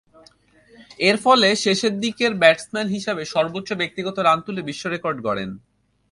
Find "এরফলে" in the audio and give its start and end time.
0.99-1.49